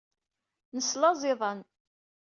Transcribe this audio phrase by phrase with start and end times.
[0.75, 1.59] Neslaẓ iḍan.